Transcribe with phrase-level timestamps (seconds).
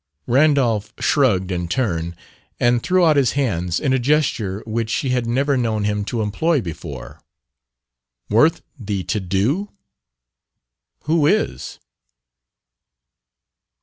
[0.25, 2.15] Randolph shrugged in turn,
[2.59, 6.23] and threw out his hands in a gesture which she had never known him to
[6.23, 7.21] employ before.
[8.27, 9.69] "Worth the to do?
[11.03, 11.77] Who is?"